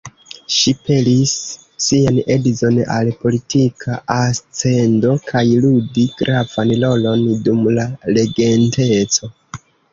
Ŝi 0.53 0.71
pelis 0.85 1.33
sian 1.87 2.17
edzon 2.35 2.79
al 2.95 3.11
politika 3.25 3.99
ascendo 4.17 5.13
kaj 5.29 5.45
ludi 5.69 6.09
gravan 6.25 6.75
rolon 6.87 7.25
dum 7.47 7.65
la 7.79 7.89
Regenteco. 8.19 9.35